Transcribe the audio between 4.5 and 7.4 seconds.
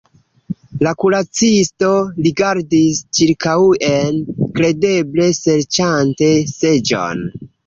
kredeble serĉante seĝon.